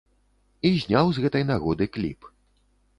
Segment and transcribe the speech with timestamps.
[0.69, 2.19] І зняў з гэтай нагоды кліп.